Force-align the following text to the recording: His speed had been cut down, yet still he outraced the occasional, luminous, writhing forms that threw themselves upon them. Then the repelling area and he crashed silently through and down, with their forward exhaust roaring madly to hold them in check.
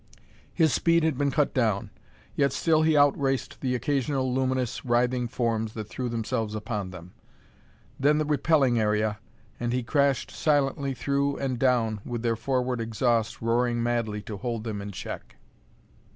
His 0.51 0.73
speed 0.73 1.03
had 1.03 1.15
been 1.15 1.29
cut 1.29 1.53
down, 1.53 1.91
yet 2.35 2.51
still 2.53 2.81
he 2.81 2.97
outraced 2.97 3.61
the 3.61 3.75
occasional, 3.75 4.33
luminous, 4.33 4.83
writhing 4.83 5.27
forms 5.27 5.73
that 5.75 5.89
threw 5.89 6.09
themselves 6.09 6.55
upon 6.55 6.89
them. 6.89 7.13
Then 7.99 8.17
the 8.17 8.25
repelling 8.25 8.79
area 8.79 9.19
and 9.59 9.71
he 9.71 9.83
crashed 9.83 10.31
silently 10.31 10.95
through 10.95 11.37
and 11.37 11.59
down, 11.59 12.01
with 12.03 12.23
their 12.23 12.35
forward 12.35 12.81
exhaust 12.81 13.43
roaring 13.43 13.83
madly 13.83 14.23
to 14.23 14.37
hold 14.37 14.63
them 14.63 14.81
in 14.81 14.89
check. 14.91 15.35